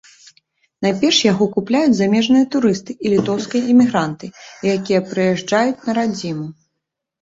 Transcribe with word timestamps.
Найперш 0.85 1.19
яго 1.31 1.47
купляюць 1.57 1.91
замежныя 1.99 2.49
турысты 2.57 2.97
і 3.05 3.13
літоўскія 3.17 3.63
эмігранты, 3.77 4.35
якія 4.77 5.07
прыязджаюць 5.15 5.81
на 5.85 5.91
радзіму. 6.03 6.55